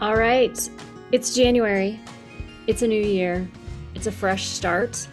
All 0.00 0.16
right. 0.16 0.70
It's 1.12 1.34
January. 1.34 2.00
It's 2.66 2.80
a 2.80 2.88
new 2.88 3.02
year. 3.02 3.46
It's 3.94 4.06
a 4.06 4.12
fresh 4.12 4.46
start. 4.46 5.06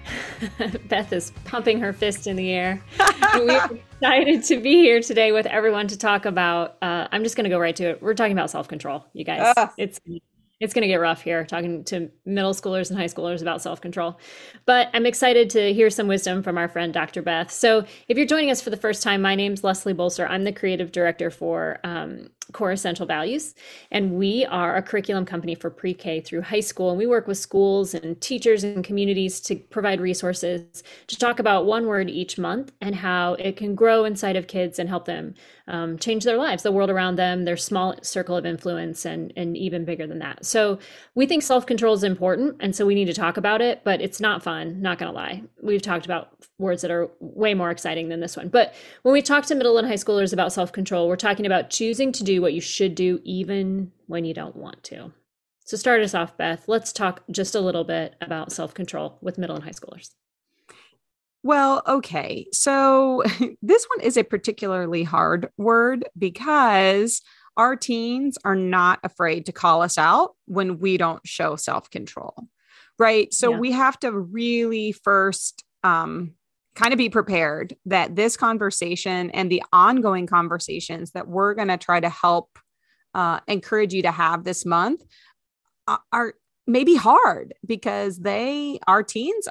Beth 0.88 1.12
is 1.12 1.30
pumping 1.44 1.78
her 1.78 1.92
fist 1.92 2.26
in 2.26 2.34
the 2.34 2.50
air. 2.50 2.82
we're 3.36 3.64
excited 3.64 4.42
to 4.42 4.58
be 4.60 4.80
here 4.80 5.00
today 5.00 5.30
with 5.30 5.46
everyone 5.46 5.86
to 5.86 5.96
talk 5.96 6.24
about. 6.24 6.78
Uh, 6.82 7.06
I'm 7.12 7.22
just 7.22 7.36
going 7.36 7.44
to 7.44 7.50
go 7.50 7.60
right 7.60 7.76
to 7.76 7.90
it. 7.90 8.02
We're 8.02 8.14
talking 8.14 8.32
about 8.32 8.50
self 8.50 8.66
control, 8.66 9.04
you 9.12 9.24
guys. 9.24 9.54
Uh. 9.56 9.68
It's 9.78 10.00
it's 10.58 10.74
going 10.74 10.82
to 10.82 10.88
get 10.88 10.96
rough 10.96 11.22
here 11.22 11.44
talking 11.44 11.84
to 11.84 12.10
middle 12.26 12.54
schoolers 12.54 12.90
and 12.90 12.98
high 12.98 13.04
schoolers 13.04 13.40
about 13.40 13.62
self 13.62 13.80
control. 13.80 14.18
But 14.66 14.90
I'm 14.94 15.06
excited 15.06 15.48
to 15.50 15.72
hear 15.72 15.90
some 15.90 16.08
wisdom 16.08 16.42
from 16.42 16.58
our 16.58 16.66
friend 16.66 16.92
Dr. 16.92 17.22
Beth. 17.22 17.52
So, 17.52 17.84
if 18.08 18.16
you're 18.16 18.26
joining 18.26 18.50
us 18.50 18.60
for 18.60 18.70
the 18.70 18.76
first 18.76 19.04
time, 19.04 19.22
my 19.22 19.36
name's 19.36 19.62
Leslie 19.62 19.92
Bolster. 19.92 20.26
I'm 20.26 20.42
the 20.42 20.52
creative 20.52 20.90
director 20.90 21.30
for 21.30 21.78
um, 21.84 22.30
Core 22.52 22.72
Essential 22.72 23.06
Values. 23.06 23.54
And 23.90 24.12
we 24.12 24.44
are 24.46 24.76
a 24.76 24.82
curriculum 24.82 25.24
company 25.24 25.54
for 25.54 25.70
pre 25.70 25.94
K 25.94 26.20
through 26.20 26.42
high 26.42 26.60
school. 26.60 26.90
And 26.90 26.98
we 26.98 27.06
work 27.06 27.26
with 27.26 27.38
schools 27.38 27.94
and 27.94 28.20
teachers 28.20 28.64
and 28.64 28.84
communities 28.84 29.40
to 29.40 29.56
provide 29.56 30.00
resources 30.00 30.82
to 31.06 31.18
talk 31.18 31.38
about 31.38 31.66
one 31.66 31.86
word 31.86 32.08
each 32.08 32.38
month 32.38 32.72
and 32.80 32.94
how 32.94 33.34
it 33.34 33.56
can 33.56 33.74
grow 33.74 34.04
inside 34.04 34.36
of 34.36 34.46
kids 34.46 34.78
and 34.78 34.88
help 34.88 35.04
them 35.04 35.34
um, 35.68 35.98
change 35.98 36.24
their 36.24 36.38
lives, 36.38 36.62
the 36.62 36.72
world 36.72 36.90
around 36.90 37.16
them, 37.16 37.44
their 37.44 37.56
small 37.56 37.94
circle 38.02 38.36
of 38.36 38.46
influence, 38.46 39.04
and, 39.04 39.32
and 39.36 39.56
even 39.56 39.84
bigger 39.84 40.06
than 40.06 40.18
that. 40.20 40.44
So 40.44 40.78
we 41.14 41.26
think 41.26 41.42
self 41.42 41.66
control 41.66 41.94
is 41.94 42.02
important. 42.02 42.56
And 42.60 42.74
so 42.74 42.86
we 42.86 42.94
need 42.94 43.06
to 43.06 43.14
talk 43.14 43.36
about 43.36 43.60
it, 43.60 43.82
but 43.84 44.00
it's 44.00 44.20
not 44.20 44.42
fun, 44.42 44.80
not 44.80 44.98
going 44.98 45.12
to 45.12 45.16
lie. 45.16 45.42
We've 45.62 45.82
talked 45.82 46.06
about 46.06 46.32
words 46.58 46.82
that 46.82 46.90
are 46.90 47.10
way 47.20 47.54
more 47.54 47.70
exciting 47.70 48.08
than 48.08 48.20
this 48.20 48.36
one. 48.36 48.48
But 48.48 48.74
when 49.02 49.12
we 49.12 49.22
talk 49.22 49.46
to 49.46 49.54
middle 49.54 49.78
and 49.78 49.86
high 49.86 49.94
schoolers 49.94 50.32
about 50.32 50.52
self 50.52 50.72
control, 50.72 51.08
we're 51.08 51.16
talking 51.16 51.46
about 51.46 51.70
choosing 51.70 52.12
to 52.12 52.24
do 52.24 52.37
what 52.40 52.54
you 52.54 52.60
should 52.60 52.94
do 52.94 53.20
even 53.24 53.92
when 54.06 54.24
you 54.24 54.34
don't 54.34 54.56
want 54.56 54.82
to. 54.84 55.12
So, 55.64 55.76
start 55.76 56.00
us 56.00 56.14
off, 56.14 56.36
Beth. 56.36 56.64
Let's 56.66 56.92
talk 56.92 57.22
just 57.30 57.54
a 57.54 57.60
little 57.60 57.84
bit 57.84 58.16
about 58.22 58.52
self 58.52 58.72
control 58.72 59.18
with 59.20 59.36
middle 59.36 59.54
and 59.54 59.64
high 59.64 59.70
schoolers. 59.70 60.10
Well, 61.42 61.82
okay. 61.86 62.46
So, 62.52 63.22
this 63.62 63.86
one 63.94 64.04
is 64.04 64.16
a 64.16 64.24
particularly 64.24 65.02
hard 65.02 65.48
word 65.58 66.08
because 66.16 67.20
our 67.56 67.76
teens 67.76 68.38
are 68.44 68.56
not 68.56 69.00
afraid 69.02 69.46
to 69.46 69.52
call 69.52 69.82
us 69.82 69.98
out 69.98 70.36
when 70.46 70.78
we 70.78 70.96
don't 70.96 71.26
show 71.26 71.56
self 71.56 71.90
control. 71.90 72.34
Right. 72.98 73.32
So, 73.34 73.50
yeah. 73.50 73.58
we 73.58 73.72
have 73.72 74.00
to 74.00 74.10
really 74.10 74.92
first 74.92 75.64
um, 75.84 76.32
kind 76.78 76.92
of 76.92 76.98
be 76.98 77.08
prepared 77.08 77.74
that 77.86 78.14
this 78.14 78.36
conversation 78.36 79.30
and 79.32 79.50
the 79.50 79.62
ongoing 79.72 80.28
conversations 80.28 81.10
that 81.10 81.26
we're 81.26 81.52
going 81.54 81.68
to 81.68 81.76
try 81.76 81.98
to 81.98 82.08
help 82.08 82.56
uh, 83.14 83.40
encourage 83.48 83.92
you 83.92 84.02
to 84.02 84.12
have 84.12 84.44
this 84.44 84.64
month 84.64 85.02
are, 85.88 86.00
are 86.12 86.34
maybe 86.68 86.94
hard 86.94 87.52
because 87.66 88.18
they, 88.18 88.78
our 88.86 89.02
teens, 89.02 89.48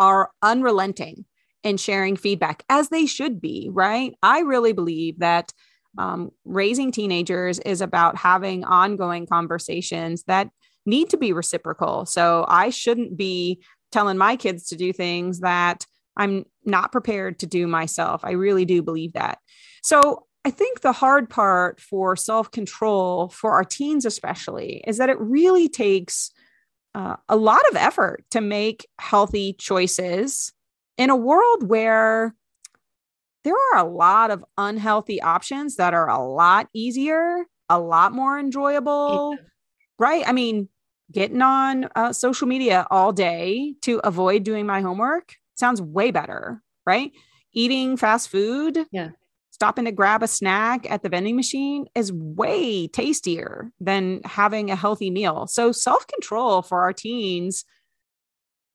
are 0.00 0.30
unrelenting 0.42 1.26
in 1.62 1.76
sharing 1.76 2.16
feedback 2.16 2.64
as 2.70 2.88
they 2.88 3.04
should 3.04 3.40
be, 3.40 3.68
right? 3.70 4.14
I 4.22 4.40
really 4.40 4.72
believe 4.72 5.18
that 5.18 5.52
um, 5.98 6.30
raising 6.44 6.90
teenagers 6.90 7.58
is 7.60 7.82
about 7.82 8.16
having 8.16 8.64
ongoing 8.64 9.26
conversations 9.26 10.24
that 10.24 10.48
need 10.86 11.10
to 11.10 11.16
be 11.18 11.32
reciprocal. 11.32 12.06
So 12.06 12.46
I 12.48 12.70
shouldn't 12.70 13.16
be 13.16 13.62
telling 13.92 14.16
my 14.16 14.36
kids 14.36 14.68
to 14.68 14.76
do 14.76 14.92
things 14.92 15.40
that 15.40 15.86
I'm 16.16 16.44
not 16.64 16.92
prepared 16.92 17.38
to 17.40 17.46
do 17.46 17.66
myself. 17.66 18.24
I 18.24 18.32
really 18.32 18.64
do 18.64 18.82
believe 18.82 19.12
that. 19.14 19.38
So 19.82 20.26
I 20.44 20.50
think 20.50 20.80
the 20.80 20.92
hard 20.92 21.30
part 21.30 21.80
for 21.80 22.16
self 22.16 22.50
control, 22.50 23.28
for 23.28 23.52
our 23.52 23.64
teens 23.64 24.04
especially, 24.04 24.84
is 24.86 24.98
that 24.98 25.08
it 25.08 25.18
really 25.18 25.68
takes 25.68 26.30
uh, 26.94 27.16
a 27.28 27.36
lot 27.36 27.62
of 27.70 27.76
effort 27.76 28.24
to 28.30 28.40
make 28.40 28.86
healthy 28.98 29.54
choices 29.54 30.52
in 30.98 31.10
a 31.10 31.16
world 31.16 31.68
where 31.68 32.34
there 33.42 33.54
are 33.54 33.78
a 33.78 33.88
lot 33.88 34.30
of 34.30 34.44
unhealthy 34.56 35.20
options 35.20 35.76
that 35.76 35.92
are 35.92 36.08
a 36.08 36.22
lot 36.22 36.68
easier, 36.72 37.44
a 37.68 37.78
lot 37.80 38.12
more 38.12 38.38
enjoyable, 38.38 39.34
yeah. 39.36 39.44
right? 39.98 40.24
I 40.26 40.32
mean, 40.32 40.68
getting 41.10 41.42
on 41.42 41.88
uh, 41.94 42.12
social 42.12 42.46
media 42.46 42.86
all 42.90 43.12
day 43.12 43.74
to 43.82 44.00
avoid 44.04 44.44
doing 44.44 44.66
my 44.66 44.80
homework 44.80 45.34
sounds 45.54 45.80
way 45.80 46.10
better, 46.10 46.62
right? 46.86 47.12
Eating 47.52 47.96
fast 47.96 48.28
food, 48.28 48.86
yeah. 48.90 49.10
stopping 49.50 49.84
to 49.84 49.92
grab 49.92 50.22
a 50.22 50.28
snack 50.28 50.90
at 50.90 51.02
the 51.02 51.08
vending 51.08 51.36
machine 51.36 51.86
is 51.94 52.12
way 52.12 52.88
tastier 52.88 53.70
than 53.80 54.20
having 54.24 54.70
a 54.70 54.76
healthy 54.76 55.10
meal. 55.10 55.46
So 55.46 55.72
self-control 55.72 56.62
for 56.62 56.82
our 56.82 56.92
teens 56.92 57.64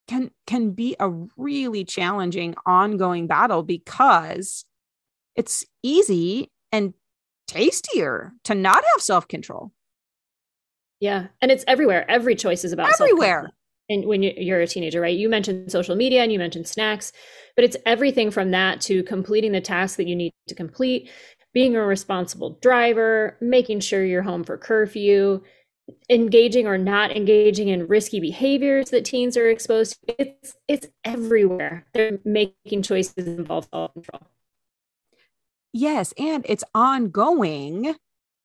can 0.07 0.31
can 0.47 0.72
be 0.72 0.95
a 1.00 1.09
really 1.38 1.84
challenging 1.84 2.56
ongoing 2.66 3.28
battle 3.28 3.62
because 3.62 4.66
it's 5.35 5.63
easy 5.84 6.51
and 6.72 6.94
tastier 7.47 8.31
to 8.45 8.56
not 8.56 8.84
have 8.94 9.01
self-control. 9.01 9.72
Yeah, 11.00 11.28
and 11.41 11.51
it's 11.51 11.63
everywhere. 11.68 12.09
Every 12.09 12.35
choice 12.35 12.63
is 12.63 12.73
about 12.73 12.91
everywhere 13.00 13.51
and 13.89 14.05
when 14.05 14.23
you're 14.23 14.61
a 14.61 14.67
teenager, 14.67 15.01
right? 15.01 15.17
You 15.17 15.29
mentioned 15.29 15.72
social 15.72 15.95
media 15.95 16.22
and 16.23 16.31
you 16.31 16.39
mentioned 16.39 16.67
snacks, 16.67 17.11
but 17.55 17.66
it's 17.66 17.77
everything 17.85 18.31
from 18.31 18.51
that 18.51 18.81
to 18.81 19.03
completing 19.03 19.51
the 19.51 19.61
task 19.61 19.97
that 19.97 20.07
you 20.07 20.16
need 20.16 20.33
to 20.47 20.55
complete, 20.55 21.09
being 21.53 21.75
a 21.75 21.83
responsible 21.83 22.57
driver, 22.61 23.38
making 23.41 23.79
sure 23.79 24.05
you're 24.05 24.22
home 24.22 24.44
for 24.44 24.57
curfew, 24.57 25.41
engaging 26.09 26.67
or 26.67 26.77
not 26.77 27.11
engaging 27.16 27.69
in 27.69 27.88
risky 27.88 28.19
behaviors 28.19 28.91
that 28.91 29.05
teens 29.05 29.35
are 29.35 29.50
exposed 29.50 29.97
to. 30.07 30.16
It's 30.19 30.56
it's 30.67 30.88
everywhere. 31.03 31.85
They're 31.94 32.19
making 32.23 32.83
choices 32.83 33.27
involve 33.27 33.67
self-control. 33.73 34.21
Yes, 35.73 36.13
and 36.17 36.45
it's 36.47 36.63
ongoing 36.73 37.95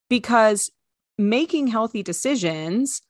because 0.09 0.71
making 1.19 1.69
healthy 1.69 2.03
decisions 2.03 3.03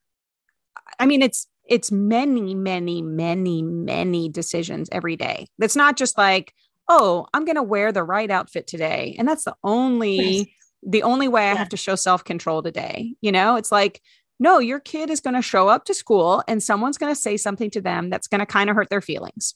I 0.98 1.06
mean 1.06 1.22
it's 1.22 1.46
it's 1.66 1.90
many, 1.90 2.54
many, 2.54 3.02
many, 3.02 3.62
many 3.62 4.28
decisions 4.28 4.88
every 4.92 5.16
day. 5.16 5.46
That's 5.58 5.76
not 5.76 5.96
just 5.96 6.18
like, 6.18 6.54
oh, 6.88 7.26
I'm 7.32 7.44
going 7.44 7.56
to 7.56 7.62
wear 7.62 7.92
the 7.92 8.02
right 8.02 8.30
outfit 8.30 8.66
today. 8.66 9.16
And 9.18 9.26
that's 9.26 9.44
the 9.44 9.56
only, 9.64 10.54
the 10.82 11.02
only 11.02 11.28
way 11.28 11.50
I 11.50 11.54
have 11.54 11.70
to 11.70 11.76
show 11.76 11.94
self 11.94 12.24
control 12.24 12.62
today. 12.62 13.14
You 13.20 13.32
know, 13.32 13.56
it's 13.56 13.72
like, 13.72 14.02
no, 14.38 14.58
your 14.58 14.80
kid 14.80 15.10
is 15.10 15.20
going 15.20 15.34
to 15.34 15.42
show 15.42 15.68
up 15.68 15.84
to 15.86 15.94
school 15.94 16.42
and 16.48 16.62
someone's 16.62 16.98
going 16.98 17.14
to 17.14 17.20
say 17.20 17.36
something 17.36 17.70
to 17.70 17.80
them 17.80 18.10
that's 18.10 18.28
going 18.28 18.40
to 18.40 18.46
kind 18.46 18.68
of 18.68 18.76
hurt 18.76 18.90
their 18.90 19.00
feelings. 19.00 19.54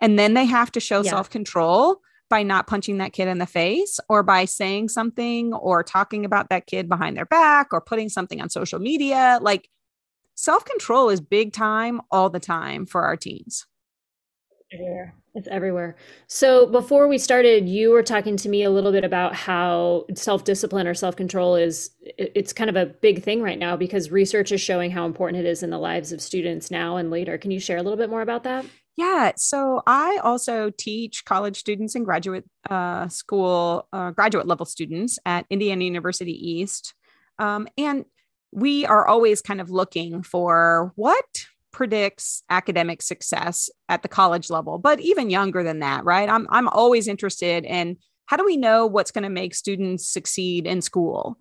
And 0.00 0.18
then 0.18 0.34
they 0.34 0.44
have 0.44 0.72
to 0.72 0.80
show 0.80 1.02
yeah. 1.02 1.10
self 1.10 1.30
control 1.30 2.00
by 2.30 2.42
not 2.42 2.66
punching 2.66 2.98
that 2.98 3.12
kid 3.12 3.28
in 3.28 3.38
the 3.38 3.46
face 3.46 4.00
or 4.08 4.22
by 4.22 4.44
saying 4.44 4.88
something 4.88 5.52
or 5.52 5.82
talking 5.82 6.24
about 6.24 6.48
that 6.48 6.66
kid 6.66 6.88
behind 6.88 7.16
their 7.16 7.26
back 7.26 7.68
or 7.72 7.80
putting 7.80 8.08
something 8.08 8.40
on 8.40 8.48
social 8.48 8.78
media. 8.78 9.38
Like 9.42 9.68
self 10.34 10.64
control 10.64 11.08
is 11.08 11.20
big 11.20 11.52
time 11.52 12.00
all 12.10 12.30
the 12.30 12.40
time 12.40 12.86
for 12.86 13.02
our 13.02 13.16
teens. 13.16 13.66
Everywhere. 14.72 15.14
It's 15.36 15.48
everywhere. 15.48 15.96
So 16.28 16.66
before 16.66 17.08
we 17.08 17.18
started, 17.18 17.68
you 17.68 17.90
were 17.90 18.04
talking 18.04 18.36
to 18.36 18.48
me 18.48 18.62
a 18.62 18.70
little 18.70 18.92
bit 18.92 19.04
about 19.04 19.34
how 19.34 20.06
self 20.14 20.44
discipline 20.44 20.86
or 20.86 20.94
self 20.94 21.16
control 21.16 21.56
is 21.56 21.90
it's 22.16 22.52
kind 22.52 22.70
of 22.70 22.76
a 22.76 22.86
big 22.86 23.22
thing 23.22 23.42
right 23.42 23.58
now 23.58 23.76
because 23.76 24.12
research 24.12 24.52
is 24.52 24.60
showing 24.60 24.92
how 24.92 25.06
important 25.06 25.44
it 25.44 25.48
is 25.48 25.64
in 25.64 25.70
the 25.70 25.78
lives 25.78 26.12
of 26.12 26.20
students 26.20 26.70
now 26.70 26.96
and 26.96 27.10
later. 27.10 27.36
Can 27.36 27.50
you 27.50 27.58
share 27.58 27.78
a 27.78 27.82
little 27.82 27.96
bit 27.96 28.10
more 28.10 28.22
about 28.22 28.44
that? 28.44 28.64
Yeah. 28.96 29.32
So 29.36 29.82
I 29.88 30.20
also 30.22 30.70
teach 30.70 31.24
college 31.24 31.56
students 31.56 31.96
and 31.96 32.04
graduate 32.04 32.44
uh, 32.70 33.08
school, 33.08 33.88
uh, 33.92 34.12
graduate 34.12 34.46
level 34.46 34.66
students 34.66 35.18
at 35.26 35.46
Indiana 35.50 35.84
University 35.84 36.32
East. 36.32 36.94
Um, 37.40 37.66
and 37.76 38.04
we 38.54 38.86
are 38.86 39.06
always 39.06 39.42
kind 39.42 39.60
of 39.60 39.70
looking 39.70 40.22
for 40.22 40.92
what 40.94 41.46
predicts 41.72 42.44
academic 42.48 43.02
success 43.02 43.68
at 43.88 44.02
the 44.02 44.08
college 44.08 44.48
level, 44.48 44.78
but 44.78 45.00
even 45.00 45.28
younger 45.28 45.64
than 45.64 45.80
that, 45.80 46.04
right? 46.04 46.28
I'm, 46.28 46.46
I'm 46.50 46.68
always 46.68 47.08
interested 47.08 47.64
in 47.64 47.96
how 48.26 48.36
do 48.36 48.44
we 48.44 48.56
know 48.56 48.86
what's 48.86 49.10
going 49.10 49.24
to 49.24 49.28
make 49.28 49.56
students 49.56 50.08
succeed 50.08 50.66
in 50.66 50.82
school? 50.82 51.36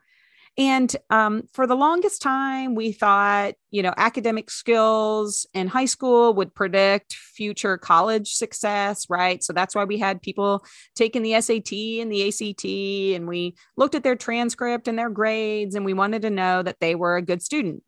And 0.58 0.96
um, 1.10 1.44
for 1.52 1.66
the 1.66 1.76
longest 1.76 2.22
time, 2.22 2.76
we 2.76 2.92
thought, 2.92 3.56
you 3.72 3.82
know, 3.82 3.94
academic 3.98 4.52
skills 4.52 5.48
in 5.54 5.68
high 5.68 5.86
school 5.86 6.36
would 6.36 6.54
predict 6.54 7.16
future 7.16 7.76
college 7.78 8.34
success, 8.34 9.10
right? 9.10 9.44
So 9.44 9.52
that's 9.52 9.74
why 9.74 9.86
we 9.86 9.98
had 9.98 10.22
people 10.22 10.64
taking 10.96 11.24
the 11.24 11.42
SAT 11.42 11.74
and 11.74 12.12
the 12.12 12.28
ACT, 12.28 12.66
and 13.16 13.28
we 13.28 13.56
looked 13.78 13.96
at 13.96 14.04
their 14.04 14.16
transcript 14.16 14.88
and 14.88 14.98
their 14.98 15.10
grades, 15.10 15.74
and 15.74 15.86
we 15.86 15.94
wanted 15.94 16.22
to 16.22 16.30
know 16.30 16.62
that 16.62 16.80
they 16.80 16.94
were 16.94 17.18
a 17.18 17.24
good 17.24 17.42
student. 17.42 17.82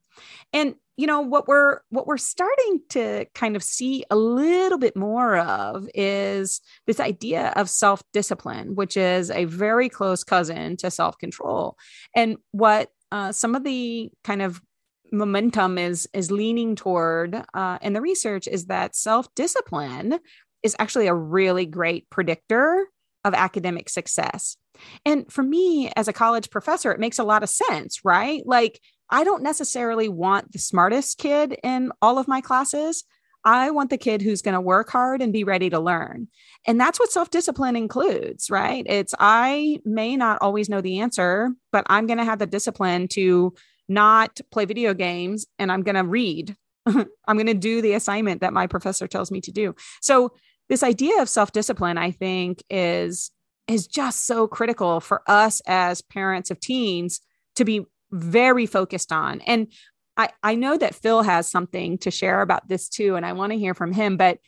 And 0.51 0.75
you 0.97 1.07
know 1.07 1.21
what 1.21 1.47
we're 1.47 1.79
what 1.89 2.07
we're 2.07 2.17
starting 2.17 2.79
to 2.89 3.25
kind 3.35 3.55
of 3.55 3.63
see 3.63 4.05
a 4.09 4.15
little 4.15 4.77
bit 4.77 4.95
more 4.95 5.37
of 5.37 5.87
is 5.93 6.61
this 6.87 6.99
idea 6.99 7.51
of 7.55 7.69
self-discipline 7.69 8.75
which 8.75 8.95
is 8.95 9.29
a 9.29 9.45
very 9.45 9.89
close 9.89 10.23
cousin 10.23 10.77
to 10.77 10.89
self-control. 10.89 11.77
And 12.15 12.37
what 12.51 12.89
uh, 13.11 13.31
some 13.31 13.55
of 13.55 13.63
the 13.63 14.09
kind 14.23 14.41
of 14.41 14.61
momentum 15.11 15.77
is 15.77 16.07
is 16.13 16.31
leaning 16.31 16.75
toward 16.75 17.35
uh, 17.53 17.77
and 17.81 17.95
the 17.95 18.01
research 18.01 18.47
is 18.47 18.65
that 18.67 18.95
self-discipline 18.95 20.19
is 20.63 20.75
actually 20.79 21.07
a 21.07 21.13
really 21.13 21.65
great 21.65 22.09
predictor 22.09 22.87
of 23.23 23.33
academic 23.33 23.89
success. 23.89 24.57
And 25.05 25.31
for 25.31 25.43
me 25.43 25.91
as 25.95 26.07
a 26.07 26.13
college 26.13 26.49
professor 26.49 26.91
it 26.91 26.99
makes 26.99 27.19
a 27.19 27.23
lot 27.23 27.43
of 27.43 27.49
sense 27.49 27.99
right? 28.03 28.41
Like 28.45 28.79
i 29.09 29.23
don't 29.23 29.43
necessarily 29.43 30.09
want 30.09 30.51
the 30.51 30.59
smartest 30.59 31.17
kid 31.17 31.57
in 31.63 31.91
all 32.01 32.17
of 32.17 32.27
my 32.27 32.41
classes 32.41 33.03
I 33.45 33.69
want 33.69 33.91
the 33.91 33.97
kid 33.97 34.23
who's 34.23 34.41
going 34.41 34.55
to 34.55 34.61
work 34.61 34.89
hard 34.89 35.21
and 35.21 35.31
be 35.31 35.43
ready 35.43 35.69
to 35.69 35.79
learn. 35.79 36.27
And 36.65 36.81
that's 36.81 36.99
what 36.99 37.11
self 37.11 37.29
discipline 37.29 37.75
includes, 37.75 38.49
right? 38.49 38.83
It's 38.89 39.13
I 39.19 39.77
may 39.85 40.17
not 40.17 40.39
always 40.41 40.67
know 40.67 40.81
the 40.81 40.99
answer, 40.99 41.51
but 41.71 41.85
I'm 41.87 42.07
going 42.07 42.17
to 42.17 42.25
have 42.25 42.39
the 42.39 42.47
discipline 42.47 43.07
to 43.09 43.53
not 43.87 44.41
play 44.51 44.65
video 44.65 44.95
games 44.95 45.45
and 45.59 45.71
I'm 45.71 45.83
going 45.83 45.95
to 45.95 46.03
read. 46.03 46.55
I'm 46.87 47.07
going 47.27 47.45
to 47.45 47.53
do 47.53 47.81
the 47.81 47.93
assignment 47.93 48.41
that 48.41 48.53
my 48.53 48.65
professor 48.65 49.07
tells 49.07 49.29
me 49.29 49.41
to 49.41 49.51
do. 49.51 49.75
So, 50.01 50.33
this 50.67 50.81
idea 50.81 51.21
of 51.21 51.29
self 51.29 51.51
discipline, 51.51 51.99
I 51.99 52.09
think, 52.09 52.63
is 52.71 53.29
is 53.67 53.85
just 53.85 54.25
so 54.25 54.47
critical 54.47 54.99
for 54.99 55.21
us 55.27 55.61
as 55.67 56.01
parents 56.01 56.49
of 56.49 56.59
teens 56.59 57.21
to 57.55 57.65
be 57.65 57.85
very 58.15 58.65
focused 58.65 59.11
on. 59.11 59.41
And 59.41 59.67
I, 60.17 60.29
I 60.41 60.55
know 60.55 60.77
that 60.77 60.95
Phil 60.95 61.21
has 61.23 61.47
something 61.47 61.97
to 61.99 62.11
share 62.11 62.41
about 62.41 62.67
this 62.67 62.87
too, 62.87 63.15
and 63.15 63.25
I 63.25 63.33
want 63.33 63.51
to 63.51 63.59
hear 63.59 63.73
from 63.73 63.91
him. 63.91 64.17
But 64.17 64.39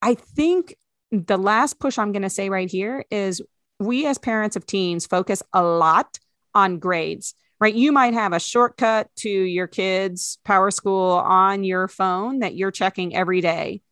I 0.00 0.14
think 0.14 0.76
the 1.10 1.38
last 1.38 1.80
push 1.80 1.98
I'm 1.98 2.12
going 2.12 2.22
to 2.22 2.30
say 2.30 2.48
right 2.48 2.70
here 2.70 3.04
is 3.10 3.42
we 3.80 4.06
as 4.06 4.18
parents 4.18 4.56
of 4.56 4.66
teens 4.66 5.06
focus 5.06 5.42
a 5.52 5.62
lot 5.62 6.18
on 6.54 6.78
grades, 6.78 7.34
right? 7.60 7.74
You 7.74 7.92
might 7.92 8.14
have 8.14 8.32
a 8.32 8.40
shortcut 8.40 9.08
to 9.16 9.28
your 9.28 9.66
kids' 9.66 10.38
PowerSchool 10.46 11.22
on 11.22 11.64
your 11.64 11.88
phone 11.88 12.40
that 12.40 12.54
you're 12.54 12.70
checking 12.70 13.14
every 13.16 13.40
day. 13.40 13.82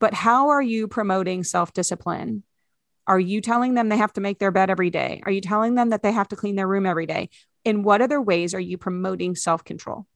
But 0.00 0.14
how 0.14 0.48
are 0.48 0.62
you 0.62 0.88
promoting 0.88 1.44
self 1.44 1.72
discipline? 1.72 2.42
Are 3.06 3.20
you 3.20 3.40
telling 3.40 3.74
them 3.74 3.88
they 3.88 3.96
have 3.96 4.12
to 4.14 4.20
make 4.20 4.38
their 4.38 4.50
bed 4.50 4.70
every 4.70 4.90
day? 4.90 5.22
Are 5.26 5.32
you 5.32 5.40
telling 5.40 5.74
them 5.74 5.90
that 5.90 6.02
they 6.02 6.12
have 6.12 6.28
to 6.28 6.36
clean 6.36 6.56
their 6.56 6.68
room 6.68 6.86
every 6.86 7.06
day? 7.06 7.30
In 7.64 7.82
what 7.82 8.00
other 8.00 8.20
ways 8.20 8.54
are 8.54 8.60
you 8.60 8.78
promoting 8.78 9.34
self 9.34 9.64
control? 9.64 10.06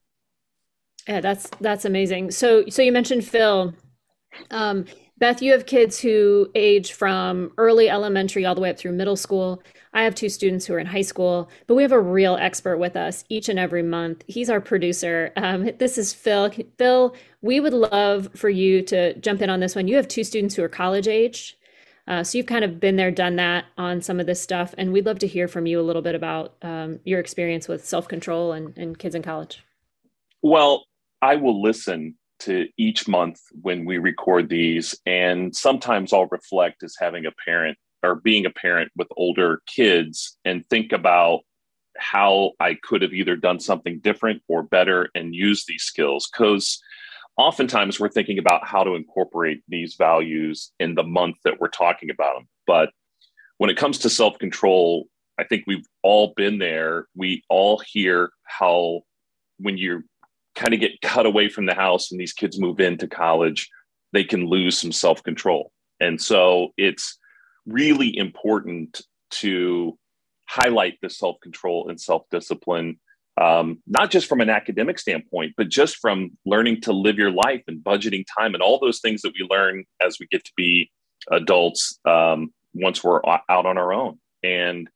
Yeah, 1.06 1.20
that's 1.20 1.48
that's 1.60 1.84
amazing. 1.84 2.32
So 2.32 2.64
so 2.68 2.82
you 2.82 2.92
mentioned 2.92 3.24
Phil. 3.24 3.74
Um, 4.50 4.84
Beth, 5.18 5.40
you 5.40 5.52
have 5.52 5.64
kids 5.64 5.98
who 5.98 6.50
age 6.54 6.92
from 6.92 7.50
early 7.56 7.88
elementary 7.88 8.44
all 8.44 8.54
the 8.54 8.60
way 8.60 8.68
up 8.68 8.76
through 8.76 8.92
middle 8.92 9.16
school. 9.16 9.62
I 9.94 10.02
have 10.02 10.14
two 10.14 10.28
students 10.28 10.66
who 10.66 10.74
are 10.74 10.78
in 10.78 10.86
high 10.86 11.00
school, 11.00 11.48
but 11.66 11.74
we 11.74 11.82
have 11.82 11.92
a 11.92 12.00
real 12.00 12.36
expert 12.36 12.76
with 12.76 12.96
us 12.96 13.24
each 13.30 13.48
and 13.48 13.58
every 13.58 13.82
month. 13.82 14.24
He's 14.26 14.50
our 14.50 14.60
producer. 14.60 15.32
Um, 15.36 15.70
this 15.78 15.96
is 15.96 16.12
Phil. 16.12 16.52
Phil, 16.76 17.16
we 17.40 17.60
would 17.60 17.72
love 17.72 18.28
for 18.36 18.50
you 18.50 18.82
to 18.82 19.18
jump 19.20 19.40
in 19.40 19.48
on 19.48 19.60
this 19.60 19.74
one. 19.74 19.88
You 19.88 19.96
have 19.96 20.06
two 20.06 20.22
students 20.22 20.54
who 20.54 20.62
are 20.62 20.68
college 20.68 21.08
age. 21.08 21.56
Uh, 22.08 22.22
so 22.22 22.38
you've 22.38 22.46
kind 22.46 22.64
of 22.64 22.78
been 22.78 22.96
there, 22.96 23.10
done 23.10 23.36
that 23.36 23.64
on 23.76 24.00
some 24.00 24.20
of 24.20 24.26
this 24.26 24.40
stuff. 24.40 24.74
And 24.78 24.92
we'd 24.92 25.06
love 25.06 25.18
to 25.20 25.26
hear 25.26 25.48
from 25.48 25.66
you 25.66 25.80
a 25.80 25.82
little 25.82 26.02
bit 26.02 26.14
about 26.14 26.54
um, 26.62 27.00
your 27.04 27.18
experience 27.18 27.66
with 27.66 27.84
self 27.84 28.06
control 28.06 28.52
and, 28.52 28.76
and 28.78 28.98
kids 28.98 29.14
in 29.14 29.22
college. 29.22 29.64
Well, 30.42 30.84
I 31.20 31.36
will 31.36 31.60
listen 31.60 32.16
to 32.40 32.68
each 32.76 33.08
month 33.08 33.40
when 33.62 33.84
we 33.84 33.98
record 33.98 34.48
these, 34.48 34.94
and 35.06 35.56
sometimes 35.56 36.12
I'll 36.12 36.26
reflect 36.26 36.82
as 36.82 36.94
having 36.98 37.26
a 37.26 37.32
parent 37.44 37.78
or 38.02 38.16
being 38.16 38.46
a 38.46 38.50
parent 38.50 38.92
with 38.94 39.08
older 39.16 39.62
kids 39.66 40.36
and 40.44 40.64
think 40.68 40.92
about 40.92 41.40
how 41.98 42.52
I 42.60 42.74
could 42.74 43.02
have 43.02 43.14
either 43.14 43.36
done 43.36 43.58
something 43.58 44.00
different 44.00 44.42
or 44.48 44.62
better 44.62 45.08
and 45.14 45.34
use 45.34 45.64
these 45.66 45.82
skills. 45.82 46.28
Because 46.30 46.80
oftentimes 47.36 48.00
we're 48.00 48.08
thinking 48.08 48.38
about 48.38 48.66
how 48.66 48.82
to 48.82 48.94
incorporate 48.94 49.62
these 49.68 49.94
values 49.94 50.72
in 50.80 50.94
the 50.94 51.02
month 51.02 51.36
that 51.44 51.60
we're 51.60 51.68
talking 51.68 52.10
about 52.10 52.36
them. 52.36 52.48
But 52.66 52.90
when 53.58 53.70
it 53.70 53.76
comes 53.76 53.98
to 53.98 54.10
self 54.10 54.38
control, 54.38 55.06
I 55.38 55.44
think 55.44 55.64
we've 55.66 55.86
all 56.02 56.32
been 56.36 56.58
there. 56.58 57.06
We 57.14 57.42
all 57.48 57.78
hear 57.78 58.30
how 58.44 59.02
when 59.58 59.76
you're 59.78 60.04
kind 60.54 60.72
of 60.74 60.80
get 60.80 61.00
cut 61.02 61.26
away 61.26 61.48
from 61.48 61.66
the 61.66 61.74
house 61.74 62.10
and 62.10 62.20
these 62.20 62.32
kids 62.32 62.58
move 62.58 62.80
into 62.80 63.06
college, 63.06 63.68
they 64.12 64.24
can 64.24 64.46
lose 64.46 64.78
some 64.78 64.92
self 64.92 65.22
control. 65.22 65.72
And 66.00 66.20
so 66.20 66.72
it's 66.76 67.18
really 67.66 68.16
important 68.16 69.02
to 69.30 69.98
highlight 70.46 70.98
the 71.02 71.10
self 71.10 71.36
control 71.42 71.88
and 71.88 72.00
self 72.00 72.22
discipline, 72.30 72.98
um, 73.40 73.82
not 73.86 74.10
just 74.10 74.28
from 74.28 74.40
an 74.40 74.48
academic 74.48 74.98
standpoint, 74.98 75.54
but 75.56 75.68
just 75.68 75.96
from 75.96 76.30
learning 76.46 76.80
to 76.82 76.92
live 76.92 77.16
your 77.16 77.30
life 77.30 77.62
and 77.68 77.84
budgeting 77.84 78.24
time 78.38 78.54
and 78.54 78.62
all 78.62 78.78
those 78.78 79.00
things 79.00 79.22
that 79.22 79.32
we 79.38 79.46
learn 79.48 79.84
as 80.00 80.18
we 80.18 80.26
get 80.28 80.44
to 80.44 80.52
be 80.56 80.90
adults 81.30 81.98
um, 82.06 82.52
once 82.74 83.04
we're 83.04 83.20
out 83.26 83.66
on 83.66 83.76
our 83.76 83.92
own. 83.92 84.18
And 84.42 84.88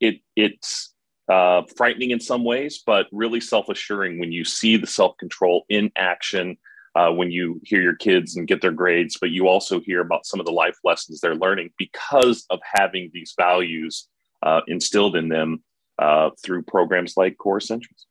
it 0.00 0.20
it's 0.36 0.94
uh, 1.28 1.62
frightening 1.76 2.10
in 2.10 2.20
some 2.20 2.44
ways, 2.44 2.82
but 2.84 3.06
really 3.12 3.40
self 3.40 3.68
assuring 3.68 4.18
when 4.18 4.32
you 4.32 4.44
see 4.44 4.76
the 4.76 4.86
self 4.86 5.16
control 5.18 5.64
in 5.68 5.90
action. 5.96 6.56
Uh, 6.94 7.10
when 7.10 7.30
you 7.30 7.58
hear 7.64 7.80
your 7.80 7.96
kids 7.96 8.36
and 8.36 8.46
get 8.46 8.60
their 8.60 8.70
grades, 8.70 9.16
but 9.18 9.30
you 9.30 9.48
also 9.48 9.80
hear 9.80 10.02
about 10.02 10.26
some 10.26 10.38
of 10.38 10.44
the 10.44 10.52
life 10.52 10.76
lessons 10.84 11.22
they're 11.22 11.34
learning 11.34 11.70
because 11.78 12.44
of 12.50 12.60
having 12.70 13.10
these 13.14 13.32
values 13.34 14.08
uh, 14.42 14.60
instilled 14.68 15.16
in 15.16 15.30
them 15.30 15.62
uh, 16.02 16.30
through 16.42 16.62
programs 16.62 17.16
like 17.16 17.38
Core 17.38 17.58
Essentials. 17.58 18.06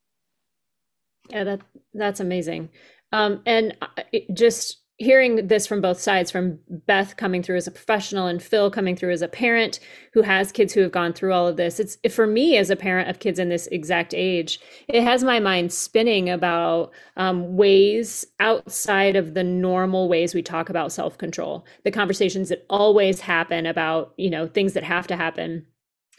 Yeah, 1.29 1.43
that 1.43 1.61
that's 1.93 2.19
amazing. 2.19 2.69
Um, 3.11 3.41
and 3.45 3.75
just 4.33 4.77
hearing 4.97 5.47
this 5.47 5.65
from 5.65 5.81
both 5.81 5.99
sides 5.99 6.29
from 6.29 6.59
Beth 6.69 7.17
coming 7.17 7.41
through 7.41 7.57
as 7.57 7.65
a 7.65 7.71
professional 7.71 8.27
and 8.27 8.41
Phil 8.41 8.69
coming 8.69 8.95
through 8.95 9.11
as 9.11 9.23
a 9.23 9.27
parent 9.27 9.79
who 10.13 10.21
has 10.21 10.51
kids 10.51 10.73
who 10.73 10.81
have 10.81 10.91
gone 10.91 11.11
through 11.11 11.33
all 11.33 11.47
of 11.47 11.57
this 11.57 11.79
it's 11.79 11.97
for 12.13 12.27
me 12.27 12.55
as 12.55 12.69
a 12.69 12.75
parent 12.75 13.09
of 13.09 13.17
kids 13.17 13.39
in 13.39 13.49
this 13.49 13.65
exact 13.67 14.13
age 14.15 14.59
it 14.87 15.01
has 15.03 15.23
my 15.23 15.39
mind 15.39 15.73
spinning 15.73 16.29
about 16.29 16.91
um, 17.17 17.57
ways 17.57 18.27
outside 18.39 19.15
of 19.15 19.33
the 19.33 19.43
normal 19.43 20.07
ways 20.07 20.35
we 20.35 20.43
talk 20.43 20.69
about 20.69 20.91
self-control 20.91 21.65
the 21.83 21.91
conversations 21.91 22.49
that 22.49 22.63
always 22.69 23.21
happen 23.21 23.65
about 23.65 24.13
you 24.17 24.29
know 24.29 24.45
things 24.45 24.73
that 24.73 24.83
have 24.83 25.07
to 25.07 25.15
happen 25.15 25.65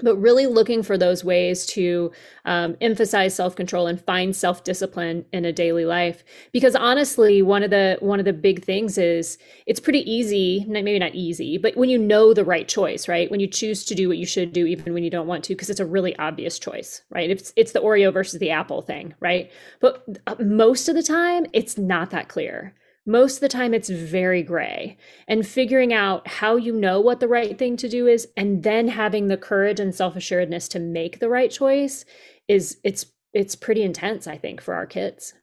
but 0.01 0.17
really 0.17 0.47
looking 0.47 0.83
for 0.83 0.97
those 0.97 1.25
ways 1.25 1.67
to 1.67 2.11
um, 2.45 2.77
emphasize 2.81 3.35
self-control 3.35 3.87
and 3.87 4.01
find 4.01 4.35
self-discipline 4.35 5.25
in 5.33 5.45
a 5.45 5.53
daily 5.53 5.85
life. 5.85 6.25
Because 6.51 6.75
honestly 6.75 7.43
one 7.43 7.63
of 7.63 7.71
the 7.71 7.99
one 8.01 8.19
of 8.19 8.25
the 8.25 8.33
big 8.33 8.65
things 8.65 8.99
is 8.99 9.39
it's 9.67 9.81
pretty 9.81 10.11
easy 10.11 10.65
maybe 10.69 10.99
not 10.99 11.15
easy 11.15 11.59
but 11.59 11.77
when 11.77 11.89
you 11.89 11.99
know 11.99 12.35
the 12.35 12.45
right 12.45 12.69
choice 12.69 13.09
right? 13.09 13.31
When 13.31 13.41
you 13.41 13.47
choose 13.47 13.85
to 13.85 13.95
do 13.95 14.09
what 14.09 14.19
you 14.19 14.27
should 14.27 14.53
do 14.53 14.67
even 14.67 14.95
when 14.95 15.05
you 15.05 15.11
don't 15.11 15.27
want 15.27 15.45
to 15.45 15.55
because 15.55 15.71
it's 15.71 15.81
a 15.81 15.87
really 15.87 16.17
obvious 16.19 16.59
choice 16.59 17.03
right? 17.11 17.31
It's 17.31 17.53
it's 17.57 17.73
the 17.73 17.81
oreo 17.81 18.13
versus 18.13 18.41
the 18.41 18.51
apple 18.51 18.83
thing 18.83 19.15
right? 19.21 19.51
But 19.81 20.05
uh, 20.27 20.37
most 20.41 20.89
of 20.89 20.95
the 20.95 21.03
time 21.03 21.47
it's 21.53 21.79
not 21.79 22.11
that 22.11 22.29
clear 22.29 22.75
most 23.05 23.37
of 23.37 23.41
the 23.41 23.49
time 23.49 23.75
it's 23.75 23.89
very 23.89 24.43
gray 24.43 24.97
and 25.27 25.47
figuring 25.47 25.93
out 25.93 26.27
how 26.27 26.57
you 26.57 26.73
know 26.73 27.01
what 27.01 27.21
the 27.21 27.29
right 27.29 27.59
thing 27.59 27.77
to 27.77 27.89
do 27.89 28.07
is 28.07 28.29
and 28.37 28.63
then 28.63 28.89
having 28.89 29.29
the 29.29 29.37
courage 29.37 29.81
and 29.81 29.95
self-assuredness 29.95 30.69
to 30.69 30.79
make 30.79 31.19
the 31.19 31.29
right 31.29 31.51
choice 31.51 32.05
is 32.49 32.79
it's 32.85 33.07
it's 33.33 33.57
pretty 33.57 33.83
intense 33.83 34.27
i 34.27 34.37
think 34.37 34.61
for 34.61 34.75
our 34.75 34.87
kids. 34.87 35.35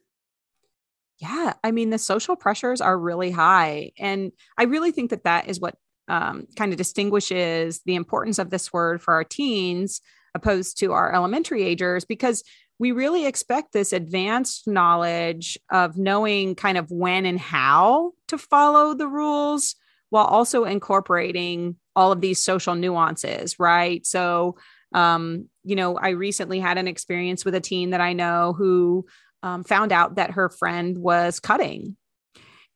Yeah 1.17 1.53
i 1.63 1.71
mean 1.71 1.89
the 1.89 1.97
social 1.97 2.37
pressures 2.37 2.79
are 2.79 2.97
really 2.97 3.31
high 3.31 3.91
and 3.99 4.31
i 4.57 4.63
really 4.63 4.91
think 4.91 5.09
that 5.09 5.25
that 5.25 5.49
is 5.49 5.59
what 5.59 5.75
um, 6.07 6.47
kind 6.55 6.71
of 6.71 6.77
distinguishes 6.77 7.81
the 7.85 7.95
importance 7.95 8.39
of 8.39 8.49
this 8.49 8.73
word 8.73 8.99
for 9.01 9.13
our 9.13 9.23
teens 9.23 10.01
opposed 10.33 10.79
to 10.79 10.91
our 10.93 11.13
elementary 11.13 11.63
agers 11.63 12.03
because 12.05 12.43
we 12.79 12.93
really 12.93 13.25
expect 13.25 13.73
this 13.73 13.91
advanced 13.91 14.67
knowledge 14.67 15.59
of 15.69 15.97
knowing 15.97 16.55
kind 16.55 16.77
of 16.77 16.89
when 16.89 17.25
and 17.25 17.39
how 17.39 18.13
to 18.29 18.37
follow 18.37 18.93
the 18.93 19.07
rules 19.07 19.75
while 20.09 20.25
also 20.25 20.63
incorporating 20.63 21.75
all 21.95 22.11
of 22.13 22.21
these 22.21 22.41
social 22.41 22.75
nuances, 22.75 23.59
right? 23.59 24.05
So, 24.05 24.57
um, 24.93 25.49
you 25.63 25.75
know, 25.75 25.97
I 25.97 26.09
recently 26.09 26.59
had 26.59 26.77
an 26.77 26.87
experience 26.87 27.43
with 27.43 27.53
a 27.53 27.59
teen 27.59 27.89
that 27.91 28.01
I 28.01 28.13
know 28.13 28.53
who 28.57 29.05
um, 29.43 29.63
found 29.63 29.91
out 29.91 30.15
that 30.15 30.31
her 30.31 30.49
friend 30.49 30.97
was 30.97 31.39
cutting. 31.39 31.97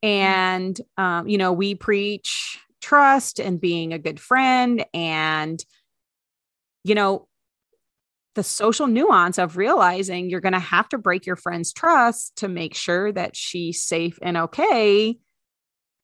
And, 0.04 0.80
um, 0.98 1.28
you 1.30 1.38
know, 1.38 1.54
we 1.54 1.76
preach 1.76 2.60
trust 2.82 3.40
and 3.40 3.60
being 3.60 3.94
a 3.94 4.00
good 4.00 4.20
friend. 4.20 4.86
And, 4.94 5.64
you 6.84 6.94
know, 6.94 7.28
the 8.36 8.44
social 8.44 8.88
nuance 8.88 9.38
of 9.38 9.58
realizing 9.58 10.30
you're 10.30 10.42
going 10.42 10.54
to 10.54 10.60
have 10.60 10.90
to 10.90 10.98
break 10.98 11.25
your 11.25 11.36
friend's 11.36 11.72
trust 11.72 12.36
to 12.38 12.48
make 12.48 12.74
sure 12.74 13.12
that 13.12 13.36
she's 13.36 13.86
safe 13.86 14.18
and 14.22 14.38
okay 14.38 15.18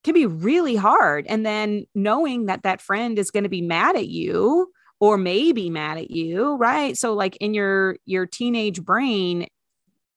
can 0.04 0.14
be 0.14 0.26
really 0.26 0.76
hard. 0.76 1.26
And 1.28 1.46
then 1.46 1.86
knowing 1.94 2.46
that 2.46 2.64
that 2.64 2.82
friend 2.82 3.20
is 3.20 3.32
going 3.32 3.44
to 3.44 3.50
be 3.50 3.62
mad 3.62 3.96
at 3.96 4.08
you 4.08 4.72
or 5.00 5.18
maybe 5.18 5.70
mad 5.70 5.98
at 5.98 6.12
you, 6.12 6.56
right? 6.56 6.96
So 6.98 7.14
like 7.14 7.36
in 7.38 7.54
your 7.54 7.98
your 8.06 8.26
teenage 8.26 8.82
brain, 8.82 9.48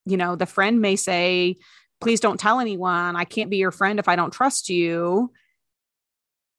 you 0.05 0.17
know, 0.17 0.35
the 0.35 0.45
friend 0.45 0.81
may 0.81 0.95
say, 0.95 1.57
please 2.01 2.19
don't 2.19 2.39
tell 2.39 2.59
anyone. 2.59 3.15
I 3.15 3.23
can't 3.23 3.49
be 3.49 3.57
your 3.57 3.71
friend 3.71 3.99
if 3.99 4.07
I 4.07 4.15
don't 4.15 4.33
trust 4.33 4.69
you. 4.69 5.31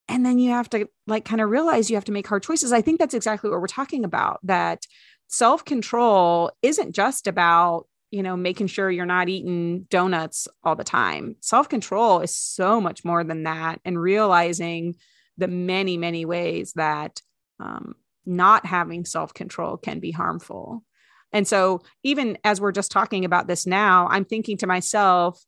And 0.09 0.25
then 0.25 0.39
you 0.39 0.51
have 0.51 0.69
to 0.71 0.87
like 1.07 1.25
kind 1.25 1.41
of 1.41 1.49
realize 1.49 1.89
you 1.89 1.97
have 1.97 2.05
to 2.07 2.13
make 2.13 2.27
hard 2.27 2.43
choices. 2.43 2.73
I 2.73 2.83
think 2.83 2.99
that's 2.99 3.15
exactly 3.15 3.49
what 3.51 3.61
we're 3.61 3.67
talking 3.67 4.05
about 4.05 4.41
that 4.43 4.85
self 5.29 5.65
control 5.65 6.51
isn't 6.63 6.95
just 6.95 7.27
about, 7.27 7.87
you 8.11 8.23
know, 8.23 8.37
making 8.37 8.69
sure 8.69 8.91
you're 8.91 9.07
not 9.07 9.29
eating 9.29 9.87
donuts 9.91 10.49
all 10.63 10.77
the 10.77 10.85
time. 10.85 11.37
Self 11.41 11.69
control 11.69 12.21
is 12.21 12.35
so 12.35 12.81
much 12.81 13.05
more 13.05 13.25
than 13.25 13.45
that. 13.45 13.81
And 13.85 14.01
realizing 14.01 14.97
the 15.37 15.49
many, 15.49 15.97
many 15.97 16.25
ways 16.25 16.73
that 16.75 17.21
um, 17.61 17.95
not 18.27 18.67
having 18.67 19.05
self 19.05 19.35
control 19.35 19.77
can 19.77 20.01
be 20.01 20.11
harmful. 20.11 20.85
And 21.33 21.49
so, 21.49 21.83
even 22.03 22.39
as 22.45 22.61
we're 22.61 22.73
just 22.73 22.93
talking 22.93 23.25
about 23.25 23.49
this 23.49 23.67
now, 23.67 24.07
I'm 24.09 24.25
thinking 24.25 24.57
to 24.59 24.67
myself, 24.67 25.43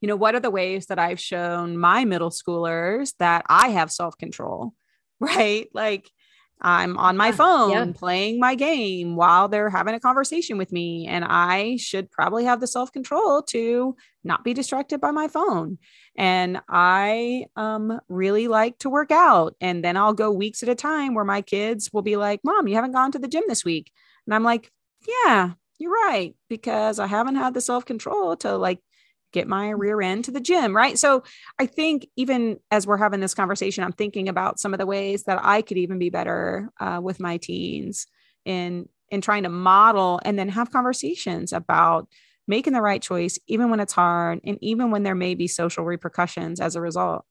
you 0.00 0.08
know, 0.08 0.16
what 0.16 0.34
are 0.34 0.40
the 0.40 0.50
ways 0.50 0.86
that 0.86 0.98
I've 0.98 1.20
shown 1.20 1.76
my 1.76 2.04
middle 2.04 2.30
schoolers 2.30 3.12
that 3.18 3.44
I 3.48 3.68
have 3.68 3.92
self 3.92 4.16
control, 4.16 4.72
right? 5.20 5.68
Like, 5.72 6.10
I'm 6.60 6.96
on 6.96 7.16
my 7.16 7.32
phone 7.32 7.70
yeah. 7.70 7.92
playing 7.94 8.40
my 8.40 8.54
game 8.54 9.14
while 9.14 9.48
they're 9.48 9.68
having 9.68 9.94
a 9.94 10.00
conversation 10.00 10.56
with 10.56 10.72
me. 10.72 11.06
And 11.06 11.24
I 11.24 11.76
should 11.76 12.10
probably 12.10 12.44
have 12.44 12.60
the 12.60 12.66
self 12.66 12.92
control 12.92 13.42
to 13.44 13.94
not 14.24 14.42
be 14.42 14.54
distracted 14.54 15.00
by 15.00 15.10
my 15.10 15.28
phone. 15.28 15.78
And 16.16 16.60
I 16.68 17.46
um, 17.56 18.00
really 18.08 18.48
like 18.48 18.78
to 18.78 18.90
work 18.90 19.10
out. 19.10 19.54
And 19.60 19.84
then 19.84 19.96
I'll 19.96 20.14
go 20.14 20.32
weeks 20.32 20.62
at 20.62 20.68
a 20.68 20.74
time 20.74 21.14
where 21.14 21.24
my 21.24 21.42
kids 21.42 21.92
will 21.92 22.02
be 22.02 22.16
like, 22.16 22.40
Mom, 22.42 22.68
you 22.68 22.74
haven't 22.74 22.92
gone 22.92 23.12
to 23.12 23.18
the 23.18 23.28
gym 23.28 23.44
this 23.48 23.64
week. 23.64 23.92
And 24.26 24.34
I'm 24.34 24.44
like, 24.44 24.72
Yeah, 25.06 25.52
you're 25.78 25.92
right. 25.92 26.34
Because 26.48 26.98
I 26.98 27.06
haven't 27.06 27.36
had 27.36 27.52
the 27.52 27.60
self 27.60 27.84
control 27.84 28.36
to 28.38 28.56
like 28.56 28.80
get 29.32 29.48
my 29.48 29.70
rear 29.70 30.00
end 30.00 30.24
to 30.24 30.30
the 30.30 30.40
gym, 30.40 30.74
right? 30.74 30.98
So 30.98 31.22
I 31.58 31.66
think 31.66 32.06
even 32.16 32.58
as 32.70 32.86
we're 32.86 32.96
having 32.96 33.20
this 33.20 33.34
conversation, 33.34 33.84
I'm 33.84 33.92
thinking 33.92 34.28
about 34.28 34.58
some 34.58 34.72
of 34.72 34.78
the 34.78 34.86
ways 34.86 35.24
that 35.24 35.38
I 35.42 35.62
could 35.62 35.78
even 35.78 35.98
be 35.98 36.10
better 36.10 36.70
uh, 36.80 37.00
with 37.02 37.20
my 37.20 37.36
teens 37.36 38.06
in 38.44 38.88
in 39.10 39.20
trying 39.20 39.44
to 39.44 39.48
model 39.48 40.20
and 40.24 40.36
then 40.36 40.48
have 40.48 40.72
conversations 40.72 41.52
about 41.52 42.08
making 42.48 42.72
the 42.72 42.82
right 42.82 43.02
choice, 43.02 43.38
even 43.46 43.70
when 43.70 43.80
it's 43.80 43.92
hard, 43.92 44.40
and 44.44 44.58
even 44.60 44.90
when 44.90 45.02
there 45.02 45.14
may 45.14 45.34
be 45.34 45.46
social 45.46 45.84
repercussions 45.84 46.60
as 46.60 46.74
a 46.74 46.80
result. 46.80 47.24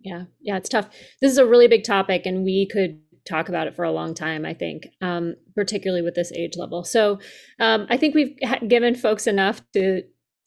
Yeah, 0.00 0.24
yeah, 0.40 0.56
it's 0.58 0.68
tough. 0.68 0.88
This 1.22 1.32
is 1.32 1.38
a 1.38 1.46
really 1.46 1.68
big 1.68 1.84
topic, 1.84 2.26
and 2.26 2.44
we 2.44 2.66
could 2.66 3.00
talk 3.26 3.48
about 3.48 3.66
it 3.66 3.74
for 3.74 3.84
a 3.84 3.90
long 3.90 4.14
time, 4.14 4.44
I 4.44 4.52
think, 4.52 4.86
um, 5.00 5.34
particularly 5.54 6.02
with 6.02 6.14
this 6.14 6.32
age 6.32 6.56
level. 6.56 6.84
So 6.84 7.18
um, 7.58 7.86
I 7.88 7.96
think 7.96 8.14
we've 8.14 8.36
given 8.68 8.94
folks 8.94 9.26
enough 9.26 9.62
to 9.72 10.02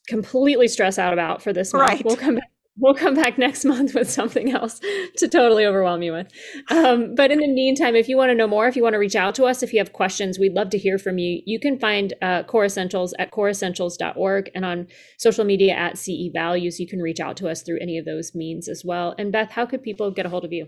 completely 0.08 0.68
stress 0.68 0.98
out 0.98 1.14
about 1.14 1.42
for 1.42 1.54
this 1.54 1.74
month. 1.74 1.90
Right. 1.90 2.06
We'll 2.06 2.16
come 2.16 2.36
back. 2.36 2.52
We'll 2.80 2.94
come 2.94 3.16
back 3.16 3.40
next 3.40 3.66
month 3.66 3.96
with 3.96 4.08
something 4.10 4.52
else 4.52 4.80
to 5.18 5.28
totally 5.28 5.66
overwhelm 5.66 6.04
you 6.04 6.14
with. 6.14 6.32
Um, 6.70 7.16
but 7.16 7.32
in 7.32 7.40
the 7.40 7.48
meantime, 7.48 7.96
if 7.96 8.08
you 8.08 8.18
want 8.18 8.30
to 8.30 8.36
know 8.36 8.46
more, 8.46 8.68
if 8.68 8.76
you 8.76 8.84
want 8.84 8.94
to 8.94 9.00
reach 9.00 9.16
out 9.16 9.34
to 9.36 9.46
us, 9.46 9.64
if 9.64 9.74
you 9.74 9.80
have 9.80 9.94
questions, 9.94 10.38
we'd 10.38 10.54
love 10.54 10.70
to 10.70 10.78
hear 10.78 11.00
from 11.00 11.18
you. 11.18 11.42
You 11.46 11.60
can 11.60 11.80
find 11.80 12.14
uh, 12.22 12.44
Core 12.44 12.66
Essentials 12.66 13.16
at 13.18 13.32
coreessentials.org 13.32 14.52
and 14.54 14.64
on 14.64 14.88
social 15.18 15.44
media 15.44 15.74
at 15.74 15.98
CE 15.98 16.30
Values. 16.32 16.80
You 16.80 16.88
can 16.88 17.00
reach 17.00 17.20
out 17.20 17.36
to 17.38 17.50
us 17.50 17.64
through 17.64 17.80
any 17.80 17.98
of 17.98 18.06
those 18.06 18.36
means 18.36 18.68
as 18.68 18.84
well. 18.86 19.16
And 19.18 19.32
Beth, 19.32 19.52
how 19.52 19.66
could 19.66 19.82
people 19.82 20.12
get 20.12 20.28
a 20.28 20.30
hold 20.30 20.46
of 20.46 20.54
you? 20.54 20.68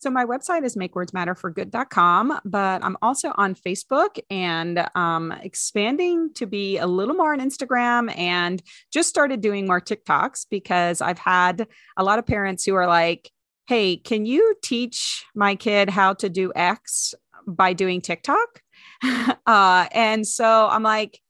So 0.00 0.08
my 0.08 0.24
website 0.24 0.64
is 0.64 0.76
makewordsmatterforgood.com, 0.76 2.40
but 2.46 2.82
I'm 2.82 2.96
also 3.02 3.34
on 3.36 3.54
Facebook 3.54 4.18
and 4.30 4.88
um, 4.94 5.30
expanding 5.42 6.32
to 6.36 6.46
be 6.46 6.78
a 6.78 6.86
little 6.86 7.14
more 7.14 7.34
on 7.34 7.40
Instagram 7.40 8.16
and 8.16 8.62
just 8.90 9.10
started 9.10 9.42
doing 9.42 9.66
more 9.66 9.80
TikToks 9.80 10.46
because 10.50 11.02
I've 11.02 11.18
had 11.18 11.66
a 11.98 12.04
lot 12.04 12.18
of 12.18 12.26
parents 12.26 12.64
who 12.64 12.74
are 12.76 12.86
like, 12.86 13.30
hey, 13.66 13.98
can 13.98 14.24
you 14.24 14.54
teach 14.62 15.26
my 15.34 15.54
kid 15.54 15.90
how 15.90 16.14
to 16.14 16.30
do 16.30 16.50
X 16.56 17.14
by 17.46 17.74
doing 17.74 18.00
TikTok? 18.00 18.62
uh, 19.46 19.86
and 19.92 20.26
so 20.26 20.66
I'm 20.70 20.82
like, 20.82 21.20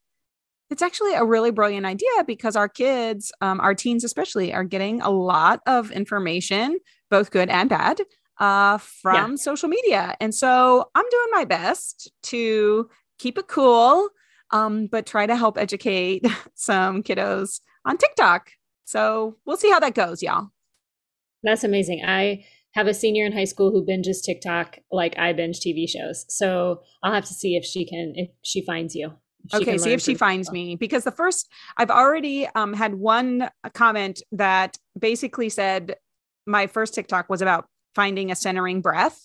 it's 0.71 0.83
actually 0.83 1.15
a 1.15 1.25
really 1.25 1.51
brilliant 1.51 1.87
idea 1.87 2.23
because 2.25 2.55
our 2.55 2.69
kids, 2.69 3.33
um, 3.41 3.59
our 3.59 3.75
teens 3.75 4.05
especially, 4.05 4.55
are 4.55 4.63
getting 4.63 5.01
a 5.01 5.11
lot 5.11 5.61
of 5.67 5.91
information, 5.91 6.79
both 7.11 7.33
good 7.33 7.49
and 7.49 7.69
bad, 7.69 8.01
uh, 8.41 8.79
from 8.79 9.33
yeah. 9.33 9.37
social 9.37 9.69
media. 9.69 10.17
And 10.21 10.35
so 10.35 10.91
I'm 10.95 11.05
doing 11.11 11.29
my 11.31 11.45
best 11.45 12.11
to 12.25 12.89
keep 13.19 13.39
it 13.39 13.47
cool, 13.47 14.09
um, 14.51 14.87
but 14.87 15.07
try 15.07 15.27
to 15.27 15.37
help 15.37 15.59
educate 15.59 16.27
some 16.55 17.03
kiddos 17.03 17.61
on 17.85 17.99
TikTok. 17.99 18.51
So 18.85 19.37
we'll 19.45 19.59
see 19.59 19.71
how 19.71 19.79
that 19.81 19.95
goes, 19.95 20.23
y'all. 20.23 20.49
That's 21.43 21.65
amazing. 21.65 22.03
I 22.05 22.45
have 22.75 22.87
a 22.87 22.95
senior 22.95 23.27
in 23.27 23.33
high 23.33 23.45
school 23.45 23.71
who 23.71 23.85
binges 23.85 24.23
TikTok 24.25 24.79
like 24.91 25.19
I 25.19 25.33
binge 25.33 25.61
TV 25.61 25.89
shows. 25.89 26.25
So 26.29 26.81
I'll 27.03 27.13
have 27.13 27.25
to 27.27 27.35
see 27.35 27.57
if 27.57 27.65
she 27.65 27.85
can, 27.85 28.15
if 28.17 28.31
she 28.43 28.65
finds 28.65 28.95
you. 28.95 29.13
okay, 29.55 29.79
see 29.79 29.93
if 29.93 30.01
she 30.01 30.15
finds 30.15 30.51
me 30.51 30.77
because 30.77 31.05
the 31.05 31.11
first 31.11 31.49
I've 31.77 31.91
already 31.91 32.47
um, 32.55 32.75
had 32.75 32.95
one 32.95 33.49
comment 33.75 34.23
that 34.33 34.77
basically 34.99 35.49
said 35.49 35.97
my 36.47 36.67
first 36.67 36.95
TikTok 36.95 37.29
was 37.31 37.41
about 37.41 37.67
finding 37.95 38.31
a 38.31 38.37
centering 38.37 38.81
breath. 38.81 39.21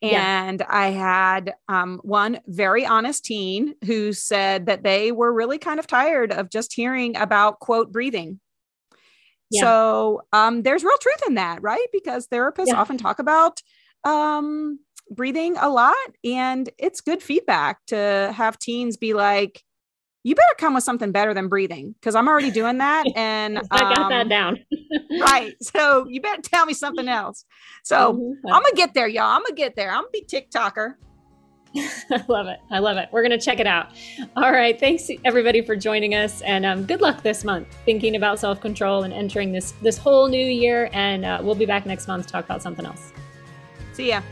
And 0.00 0.60
yeah. 0.60 0.66
I 0.68 0.88
had 0.90 1.54
um, 1.68 2.00
one 2.04 2.40
very 2.46 2.86
honest 2.86 3.24
teen 3.24 3.74
who 3.84 4.12
said 4.12 4.66
that 4.66 4.84
they 4.84 5.10
were 5.10 5.32
really 5.32 5.58
kind 5.58 5.80
of 5.80 5.88
tired 5.88 6.30
of 6.30 6.50
just 6.50 6.72
hearing 6.72 7.16
about 7.16 7.58
quote 7.58 7.90
breathing. 7.90 8.38
Yeah. 9.50 9.62
So 9.62 10.22
um, 10.32 10.62
there's 10.62 10.84
real 10.84 10.98
truth 10.98 11.22
in 11.26 11.34
that, 11.34 11.62
right? 11.62 11.86
Because 11.92 12.28
therapists 12.28 12.68
yeah. 12.68 12.80
often 12.80 12.98
talk 12.98 13.18
about 13.18 13.60
um, 14.04 14.78
breathing 15.10 15.56
a 15.58 15.68
lot, 15.68 15.96
and 16.22 16.68
it's 16.78 17.00
good 17.00 17.22
feedback 17.22 17.84
to 17.86 18.32
have 18.36 18.58
teens 18.58 18.96
be 18.96 19.14
like, 19.14 19.62
you 20.28 20.34
better 20.34 20.54
come 20.58 20.74
with 20.74 20.84
something 20.84 21.10
better 21.10 21.32
than 21.32 21.48
breathing 21.48 21.94
because 21.98 22.14
I'm 22.14 22.28
already 22.28 22.50
doing 22.50 22.78
that. 22.78 23.06
And 23.16 23.58
I 23.70 23.80
got 23.80 23.98
um, 23.98 24.10
that 24.10 24.28
down. 24.28 24.58
right. 25.20 25.54
So 25.62 26.06
you 26.08 26.20
better 26.20 26.42
tell 26.42 26.66
me 26.66 26.74
something 26.74 27.08
else. 27.08 27.44
So 27.82 28.12
mm-hmm. 28.12 28.46
I'm 28.46 28.62
going 28.62 28.72
to 28.72 28.76
get 28.76 28.94
there, 28.94 29.08
y'all. 29.08 29.24
I'm 29.24 29.40
going 29.40 29.54
to 29.56 29.60
get 29.60 29.74
there. 29.74 29.90
I'm 29.90 30.02
going 30.02 30.12
to 30.12 30.26
be 30.30 30.46
TikToker. 30.52 30.94
I 31.76 32.24
love 32.28 32.46
it. 32.46 32.58
I 32.70 32.78
love 32.78 32.96
it. 32.96 33.08
We're 33.10 33.22
going 33.22 33.38
to 33.38 33.44
check 33.44 33.60
it 33.60 33.66
out. 33.66 33.88
All 34.36 34.52
right. 34.52 34.78
Thanks 34.78 35.10
everybody 35.24 35.62
for 35.62 35.74
joining 35.74 36.14
us 36.14 36.42
and 36.42 36.64
um, 36.64 36.84
good 36.84 37.00
luck 37.00 37.22
this 37.22 37.44
month 37.44 37.66
thinking 37.84 38.16
about 38.16 38.38
self-control 38.38 39.02
and 39.04 39.12
entering 39.12 39.52
this, 39.52 39.72
this 39.82 39.98
whole 39.98 40.28
new 40.28 40.46
year. 40.46 40.90
And 40.92 41.24
uh, 41.24 41.40
we'll 41.42 41.54
be 41.54 41.66
back 41.66 41.86
next 41.86 42.06
month 42.06 42.26
to 42.26 42.32
talk 42.32 42.44
about 42.44 42.62
something 42.62 42.86
else. 42.86 43.12
See 43.92 44.10
ya. 44.10 44.22